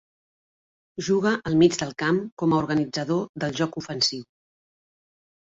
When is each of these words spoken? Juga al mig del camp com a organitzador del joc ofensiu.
Juga 1.07 1.33
al 1.49 1.57
mig 1.63 1.77
del 1.81 1.91
camp 2.03 2.23
com 2.43 2.57
a 2.57 2.57
organitzador 2.63 3.29
del 3.45 3.55
joc 3.61 3.79
ofensiu. 3.85 4.27